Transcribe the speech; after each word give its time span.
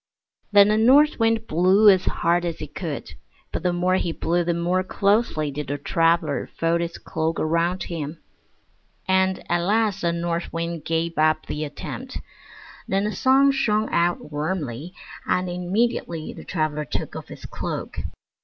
Then 0.51 0.69
the 0.69 0.79
North 0.79 1.19
Wind 1.19 1.45
blew 1.45 1.87
as 1.87 2.05
hard 2.05 2.43
as 2.43 2.57
he 2.57 2.65
could, 2.65 3.13
but 3.51 3.61
the 3.61 3.71
more 3.71 3.97
he 3.97 4.11
blew 4.11 4.43
the 4.43 4.55
more 4.55 4.81
closely 4.83 5.51
did 5.51 5.67
the 5.67 5.77
traveler 5.77 6.49
fold 6.57 6.81
his 6.81 6.97
cloak 6.97 7.39
around 7.39 7.83
him; 7.83 8.17
and 9.07 9.43
at 9.47 9.59
last 9.59 10.01
the 10.01 10.11
North 10.11 10.51
Wind 10.51 10.85
gave 10.85 11.19
up 11.19 11.45
the 11.45 11.63
attempt. 11.63 12.17
Then 12.87 13.03
the 13.03 13.11
Sun 13.15 13.51
shined 13.51 13.89
out 13.91 14.31
warmly, 14.31 14.95
and 15.27 15.47
immediately 15.47 16.33
the 16.33 16.45
traveler 16.45 16.83
took 16.85 17.15
off 17.15 17.27
his 17.27 17.45
cloak. 17.45 17.99